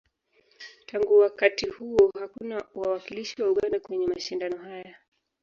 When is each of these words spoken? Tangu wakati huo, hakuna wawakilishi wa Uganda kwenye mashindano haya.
Tangu 0.85 1.19
wakati 1.19 1.69
huo, 1.69 2.11
hakuna 2.19 2.65
wawakilishi 2.75 3.41
wa 3.41 3.49
Uganda 3.49 3.79
kwenye 3.79 4.07
mashindano 4.07 4.57
haya. 4.57 4.95